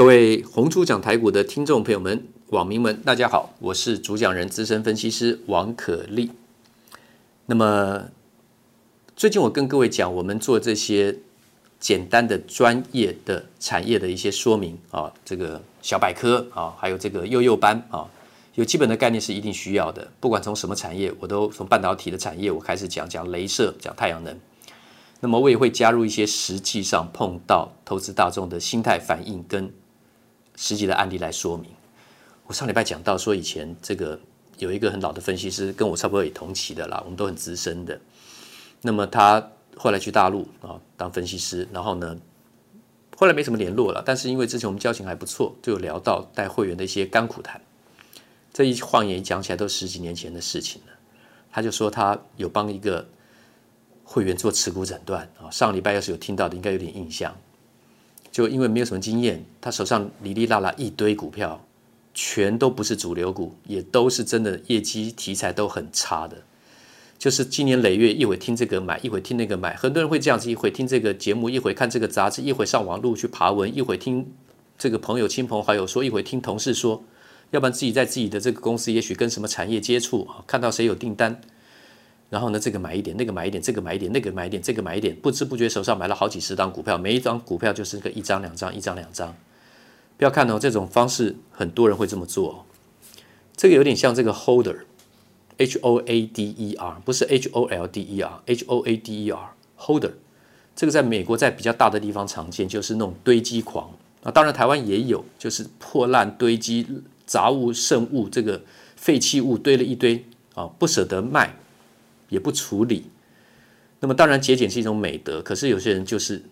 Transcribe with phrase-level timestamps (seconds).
[0.00, 6.30] 各位红猪讲台股的听众朋友们、网民们，大家好，我是主讲人资深分析师王可立。
[7.44, 8.06] 那么
[9.14, 11.14] 最近我跟各位讲，我们做这些
[11.78, 18.08] 简单的专业的产业的一些说明啊，这个小百科啊，还有这个幼幼班啊，
[18.54, 20.10] 有基本的概念是一定需要的。
[20.18, 24.34] 不管从什么产业，我都从半导体的产业我开始讲，讲镭射，讲太阳能。
[25.20, 29.70] 那么我也会加入一些实际上碰到投资大众的心态反应跟
[30.60, 31.70] 实际的案例来说明。
[32.44, 34.20] 我上礼拜讲到说，以前这个
[34.58, 37.98] 有一个很老的分析师，跟我差不多也同期的啦，我们都很资深的。
[38.82, 42.14] 那么他后来去大陆啊当分析师，然后呢，
[43.16, 44.02] 后来没什么联络了。
[44.04, 47.58] 但是因为之前我们交情还不错，就有聊到带会员的一些甘苦谈。
[48.52, 50.92] 这一晃眼讲起来都十几年前的事情了。
[51.50, 53.08] 他就说他有帮一个。
[54.02, 57.32] 会员做持股诊断啊，上礼拜要是有听到的，应该有点印象。
[58.30, 61.64] 就因为没有什么经验，他手上哩哩啦啦一堆股票，
[62.14, 66.36] 全都不是主流股，也都是真的业绩题材都很差的。
[67.18, 69.76] 就是经年累月，一会听这个买，一会听那个买。
[69.76, 74.26] 很多人会这样子，一会听这个节目，一会看这个杂志，一会上网路去爬文，一会听
[74.78, 77.04] 这个朋友、亲朋好友说，一会听同事说，
[77.50, 81.38] 要不然自己在自己的这个公司，也许跟什么产业接触啊，看到谁有订单。
[82.30, 89.36] 然后呢，这个买一点，那个买一点，这个买一点，那个买一点，这个买一点，不知不觉手上买了好几十张股票，每一张股票就是个一张两张，一张两张。
[90.16, 92.50] 不要看哦，这种方式很多人会这么做。
[92.50, 92.64] 哦
[93.56, 99.26] 这个有点像这个 holder，H O A D E R，不是 H O L D E R，H O A D
[99.26, 100.12] E R，holder。
[100.74, 103.92] 这个在美国在比较大的地方常见，就是那种堆积狂
[104.22, 104.30] 啊。
[104.30, 106.86] 当然台湾也有，就是破烂堆积
[107.26, 108.62] 杂物、剩物，这个
[108.96, 111.56] 废弃物堆了一堆啊，不舍得卖。
[112.30, 113.10] 也不处理，
[114.00, 116.42] 那么当然节俭是一种美德，可是有些人就是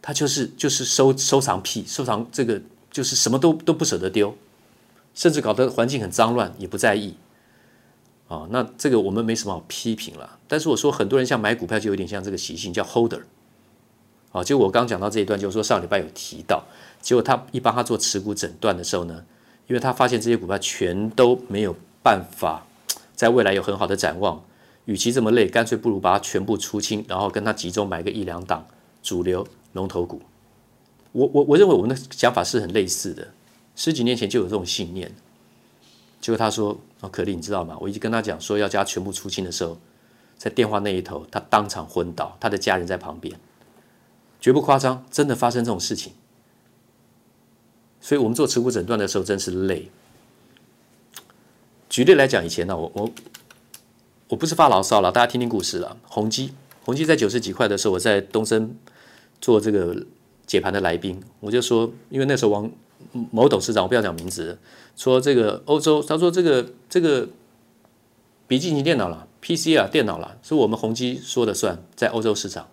[0.00, 4.36] 他就是就是收收藏癖，收藏这个就是什么都都不舍得丢，
[5.14, 7.14] 甚至搞得环境很脏乱也不在意，
[8.28, 10.38] 啊，那这个我们没什么好批评了。
[10.46, 13.22] 但是我说很多人像买股票就有点像这个习性叫 holder，
[14.30, 16.62] 啊，就我刚讲到这一段就是说上礼拜有提到，
[17.00, 19.24] 结果他一帮他做持股诊断的时候呢，
[19.66, 22.66] 因为他发现这些股票全都没有办法
[23.14, 24.42] 在未来有很好的展望。
[24.86, 28.66] 与其这么累，干脆不如把它全部出清，然后跟他集中买个一两档
[29.02, 30.20] 主流龙头股。
[31.12, 33.28] 我我我认为我们的想法是很类似的，
[33.76, 35.14] 十几年前就有这种信念。
[36.20, 37.76] 结果他说：“哦，可丽，你知道吗？
[37.80, 39.78] 我一直跟他讲说要加全部出清的时候，
[40.36, 43.38] 在电话那一头，他当场昏倒，他的家人在旁边，
[44.40, 46.12] 绝不夸张，真的发生这种事情。
[48.00, 49.90] 所以我们做持股诊断的时候真是累。
[51.88, 53.10] 举例来讲，以前呢，我我。
[54.32, 55.94] 我不是发牢骚了，大家听听故事了。
[56.08, 56.54] 宏基，
[56.86, 58.74] 宏基在九十几块的时候，我在东森
[59.42, 60.06] 做这个
[60.46, 62.70] 解盘的来宾，我就说，因为那时候王
[63.30, 64.58] 某董事长，我不要讲名字，
[64.96, 67.28] 说这个欧洲，他说这个这个
[68.48, 72.66] 笔记型电脑了，PC 啊，电脑了，是我们宏基说了算，在欧洲市场。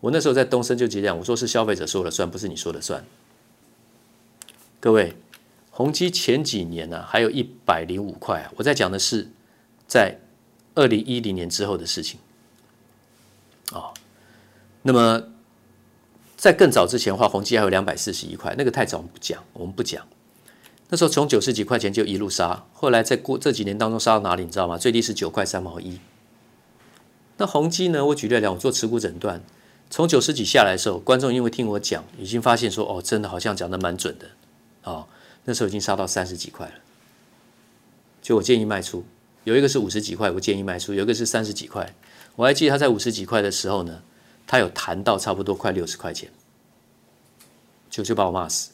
[0.00, 3.04] 我那时候在东森就这样，我说是消费者说了算，不是你说了算。
[4.80, 5.14] 各位，
[5.70, 9.28] 宏基前几年呢、还有一百零五块，我在讲的是
[9.86, 10.18] 在。
[10.76, 12.20] 二零一零年之后的事情，
[13.72, 13.94] 啊、哦，
[14.82, 15.24] 那么
[16.36, 20.06] 在更早之前的话，宏基还有两百四十一块，那个太早，我们不讲，我们不讲。
[20.90, 24.78] 那时候从九十几块钱就一路杀，后来在过这几年当中杀到哪里，你知道吗？
[24.78, 25.98] 最低是九块三毛一。
[27.38, 28.04] 那宏基呢？
[28.06, 29.42] 我举例来讲，我做持股诊断，
[29.90, 34.26] 从九十几下来的时候，观众因为听我讲，已经发现说，哦，真的好像讲的蛮准的，
[34.82, 35.06] 啊、哦，
[35.46, 36.74] 那时候已经杀到三十几块了，
[38.22, 39.04] 就我建议卖出。
[39.46, 41.94] 有一个是五十几块，我建议卖出；有一个是三十几块，
[42.34, 44.02] 我还记得他在五十几块的时候呢，
[44.44, 46.28] 他有谈到差不多快六十块钱，
[47.88, 48.72] 就就把我骂死。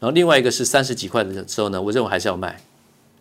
[0.00, 2.60] 然后另外一个是三十几块的时候呢，我认为还是要卖，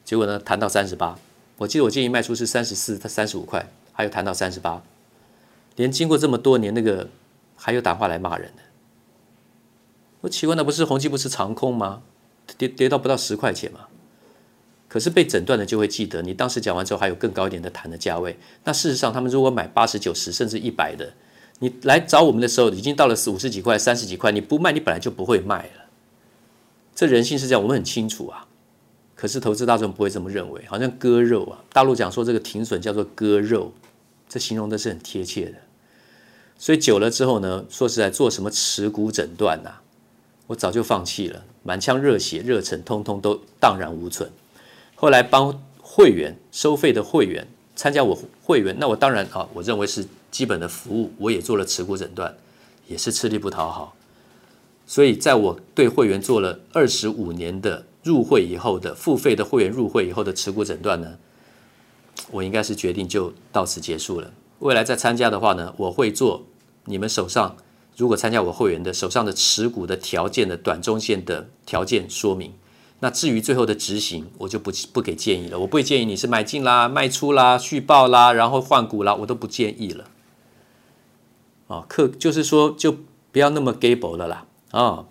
[0.03, 1.19] 结果呢谈到三十八，
[1.58, 4.81] 我记得我建议卖出是三十四，他三十五块，还有谈到三十八，
[5.75, 7.08] 连经过这么多年，那个
[7.56, 8.63] 还有打话来骂人的，
[10.22, 12.02] 我奇怪，那不是宏基不是长空吗？
[12.57, 13.81] 跌跌到不到十块钱吗？
[14.92, 18.38] 可是被诊断的就会记得，你当时讲完之后还有更高一点的谈的价位。
[18.66, 21.14] 那事实上，他们如果买八十九十甚至一百的，
[21.60, 25.86] 你来找我们的时候已经到了四五十几块、三十几块，你不卖，你本来就不会卖了。
[26.94, 28.46] 这人性是这样，我们很清楚啊。
[29.16, 31.64] 可是投资大众不会这么认为，好像割肉啊。
[31.72, 33.72] 大陆讲说这个停损叫做割肉，
[34.28, 35.54] 这形容的是很贴切的。
[36.58, 39.82] 所以久了之后呢，说实在，做什么持股诊断呐、啊，
[40.48, 44.30] 我早就放弃了，满腔热血热忱通通都荡然无存。
[45.01, 52.38] 后来帮会员收费的会员参加我会员，那我当然啊，我认为是基本的服务，我也做了持股诊断，
[52.88, 53.95] 也是吃力不讨好。
[54.86, 61.18] 所以在我对会员做了二十五年的入会以后的付费的会员入会以后的持股诊断呢，
[62.30, 64.31] 我应该是决定就到此结束了。
[64.59, 66.44] 未来再参加的话呢，我会做
[66.86, 67.57] 你们手上
[67.97, 72.54] 如果参加我会员的手上的持股的条件的短中线的条件说明。
[73.03, 75.57] 那至于最后的执行，我就不不给建议了。
[75.57, 80.06] 我不会建议你是买进啦、卖出啦、续报啦，然后换股啦，我都不建议了。
[81.68, 82.95] 啊，客就是说，就
[83.31, 84.45] 不要那么 gable 了啦。
[84.69, 85.06] 啊，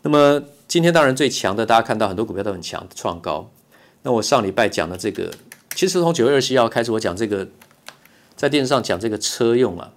[0.00, 3.50] 那么今天当然最强的，大家看到很多股票都很强，创高。
[4.02, 5.30] 那我上礼拜讲的这个，
[5.74, 7.48] 其实从九月二十一号开始，我讲这个，
[8.34, 9.92] 在电视上讲这个车用啊。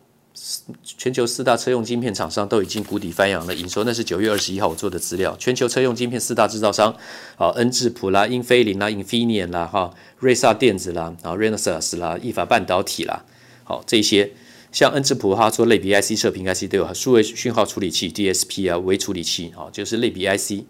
[0.84, 5.36] 全球四大车用晶片厂商都已经谷底翻扬了营收，那是九月二十一号我做的资料。
[5.39, 6.95] 全球车用晶片四大制造商，
[7.38, 13.25] 啊，恩智浦啦、英飞凌啦、Infineon 啦、哈、瑞萨电子啦、啊，Renesas 啦、意法半导体啦，
[13.63, 14.31] 好，这些
[14.72, 20.66] 像恩智浦哈做类比 IC、射频 IC 都有，数位讯号处理器 DSP 啊、微处理器啊，就是类比 IC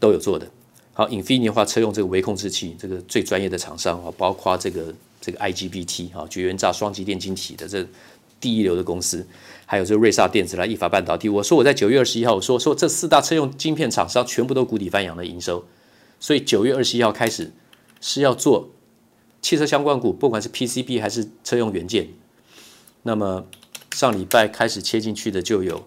[0.00, 0.50] 都有做的。
[0.94, 4.94] 好，Infineon 的话车用这个微控制器，这个最专业的厂商啊，包括这个。
[5.26, 7.84] 这个 IGBT 啊，绝缘栅双极电晶体的这
[8.38, 9.26] 第一流的公司，
[9.64, 11.28] 还有这瑞萨电子啦、意法半导体。
[11.28, 15.64] 我说我在九月二十一号，我说说这四大车用晶片厂商全部都谷底翻扬的营收，
[16.20, 17.50] 所以九月二十一号开始
[18.00, 18.70] 是要做
[19.42, 22.10] 汽车相关股，不管是 PCB 还是车用元件。
[23.02, 23.44] 那么
[23.90, 25.84] 上礼拜开始切进去的就有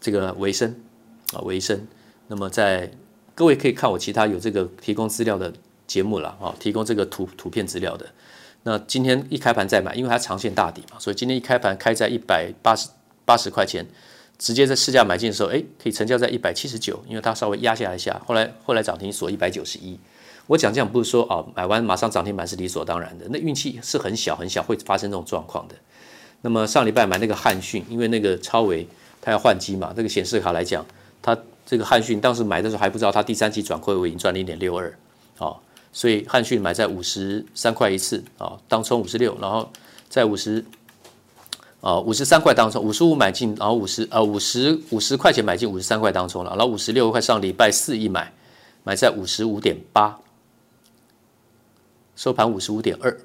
[0.00, 0.80] 这个维生
[1.32, 1.84] 啊，维生。
[2.28, 2.92] 那么在
[3.34, 5.52] 各位可以看我其他有这个提供资料的。
[5.94, 8.04] 节目了啊，提供这个图图片资料的。
[8.64, 12.88] 那今天一开盘再买，因为它长线大底嘛，所以今天一开盘开在一百八十
[13.24, 13.86] 八十块钱，
[14.36, 19.96] 直接在市价买进的时候，哎，可以成交在一百七十九，因为它稍微压下来一下，后来后来涨停锁一百九十一。
[20.48, 25.76] 我讲这样不是说哦，买完马上涨停板是理所当然的，那运气是很小很小会发生这种状况的。
[26.40, 28.84] 那么上礼拜买那个汉讯，因为那个超维
[29.22, 30.84] 它要换机嘛，这个显示卡来讲，
[31.22, 34.92] 它这个汉讯当时买的时候还不知道它第三季转亏为盈，赚了一点六二，
[35.38, 35.56] 哦。
[35.96, 39.70] 所以汉讯买在五十三块一次啊，当冲五十六，然后
[40.08, 40.64] 在五十
[41.80, 48.32] 啊五十三块当冲，五十五买进，然后五十呃五十五十块钱买进五十三块当冲了，然后五十六块上礼拜四一买，
[48.82, 50.18] 买在五十五点八，
[52.16, 53.16] 收盘五十五点二，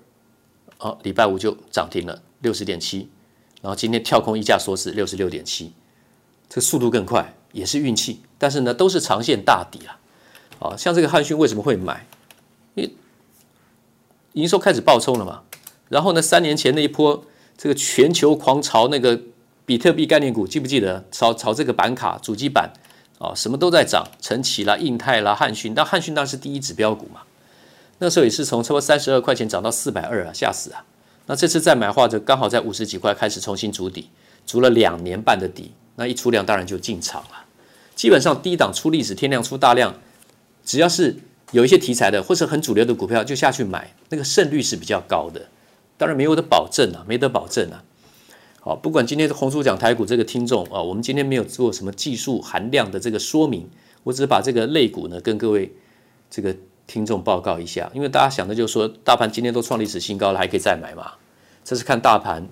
[0.77, 3.09] 哦，礼拜五就涨停了六十点七，
[3.63, 5.73] 然后今天跳空溢价锁死六十六点七，
[6.47, 9.97] 这速度更快，也是运气，但是呢都是长线大底啊，
[10.59, 12.05] 啊像这个汉讯为什么会买？
[12.75, 12.89] 因
[14.33, 15.41] 营收开始暴冲了嘛，
[15.89, 17.25] 然后呢，三年前那一波
[17.57, 19.19] 这个全球狂潮，那个
[19.65, 21.03] 比特币概念股记不记得？
[21.11, 22.71] 炒炒这个板卡、主机板
[23.17, 27.21] 啊，什么都在涨，晨起啦、印泰啦、汉讯，但汉讯当时是第一指标股嘛，
[27.97, 30.85] 那时候也是从差不多三十二块钱涨到四百二啊，吓死啊！
[31.25, 34.09] 那这次再买的话，就刚好在五十几块开始重新筑底，
[34.45, 37.45] 筑了两年半的底，那一出量当然就进场了。
[37.95, 39.95] 基本上低档出历史，天量出大量，
[40.63, 41.17] 只要是。
[41.51, 45.47] 有一些题材的或是很主流的股票就下去买，那个胜率是比较高的，
[45.97, 47.83] 当然没有的保证啊，没得保证啊。
[48.61, 53.67] 好，不管今天的红书讲台股这个听众啊，我们今天没有做什么技术含量的这个说明，
[54.03, 55.73] 我只是把这个类股呢跟各位
[56.29, 56.55] 这个
[56.85, 61.13] 听众报告一下，因为大家想的就是说，大盘今天都创历史新高了，还可以再买嘛？
[61.63, 62.47] 这是看大盘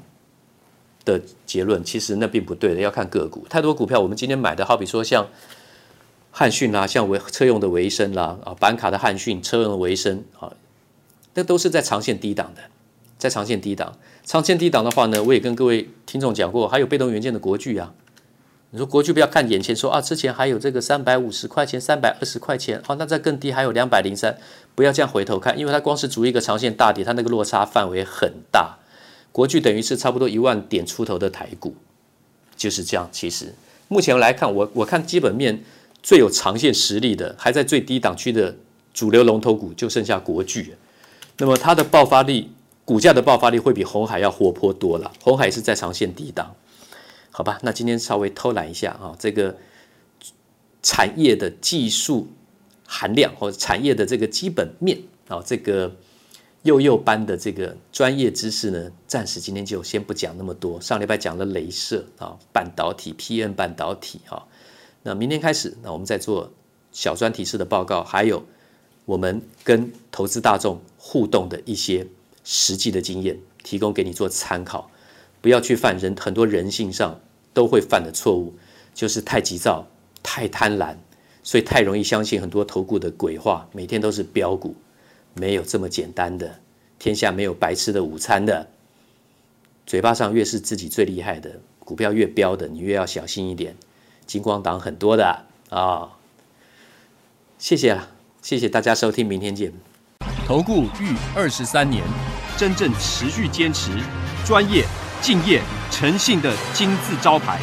[1.05, 3.45] 的结论，其实那并不对的，要看个股。
[3.47, 5.27] 太多股票我们今天买的好比说像。
[6.39, 10.53] 汉讯啦，像维车用的维生啦，啊，板卡的汉讯，车用的维生啊，
[11.33, 12.61] 那都是在长线低档的，
[13.17, 17.91] 在长线低档，长线低档的话呢，我也跟各位听众讲过，还有被动元件的国巨啊，
[18.69, 24.37] 你说国巨不要看眼前说啊，之前还有这个三百五十块钱、三百二十块钱，好，那再更低还有两百零三，
[24.75, 28.77] 不要这样回头看，因为它光是逐一个长线大底，它那个落差范围很大，
[29.31, 31.73] 国巨等于是差不多一万点出头的台股，
[32.55, 33.09] 就是这样。
[33.11, 33.55] 其实
[33.87, 35.63] 目前来看，我我看基本面。
[36.01, 38.55] 最有长线实力的，还在最低档区的
[38.93, 40.75] 主流龙头股，就剩下国巨。
[41.37, 42.49] 那么它的爆发力，
[42.85, 45.11] 股价的爆发力会比红海要活泼多了。
[45.21, 46.55] 红海是在长线低档，
[47.29, 47.59] 好吧？
[47.61, 49.55] 那今天稍微偷懒一下啊，这个
[50.81, 52.27] 产业的技术
[52.85, 55.93] 含量或者产业的这个基本面啊，这个
[56.63, 60.79] 幼幼班的这个专业知识呢，暂时今天就先不讲那么多。
[60.81, 64.41] 上礼拜讲了雷射啊，半导体 P N 半导体啊。
[65.07, 66.51] 那明天开始，那我们再做
[66.91, 68.43] 小专题式的报告，还有
[69.05, 72.05] 我们跟投资大众互动的一些
[72.43, 74.91] 实际的经验，提供给你做参考。
[75.39, 77.17] 不要去犯人很多人性上
[77.53, 78.53] 都会犯的错误，
[78.93, 79.87] 就是太急躁、
[80.21, 80.97] 太贪婪，
[81.41, 83.65] 所以太容易相信很多投顾的鬼话。
[83.71, 84.75] 每天都是飙股，
[85.35, 86.59] 没有这么简单的，
[86.99, 88.67] 天下没有白吃的午餐的。
[89.85, 93.73] 嘴巴上越是自己最厉害的，股票越飙的，你越要小心一点。
[94.27, 95.25] 金光党很多的
[95.69, 96.09] 啊、哦，
[97.57, 98.07] 谢谢啊，
[98.41, 99.73] 谢谢大家收听，明天见。
[100.45, 102.03] 投顾逾二十三年，
[102.57, 103.91] 真正持续坚持、
[104.45, 104.85] 专业、
[105.21, 107.59] 敬业、诚信的金字招牌。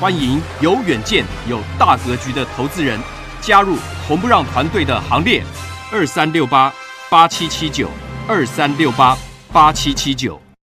[0.00, 3.00] 欢迎有远见、有大格局的投资人
[3.40, 5.42] 加入红不让团队的行列。
[5.90, 6.72] 二三六八
[7.08, 7.88] 八七七九，
[8.28, 9.16] 二三六八
[9.52, 10.40] 八七七九。